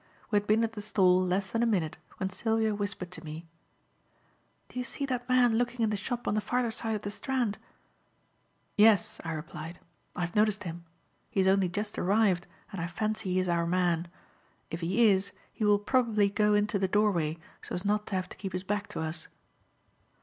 [0.31, 3.45] We had been at the stall less than a minute when Sylvia whispered to me:
[4.67, 7.11] "Do you see that man looking in the shop on the farther side of the
[7.11, 7.59] Strand?"
[8.75, 9.79] "Yes," I replied,
[10.15, 10.85] "I have noticed him.
[11.29, 14.07] He has only just arrived, and I fancy he is our man.
[14.71, 18.27] If he is, he will probably go into the doorway so as not to have
[18.29, 19.27] to keep his back to us."